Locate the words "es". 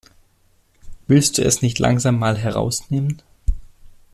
1.43-1.61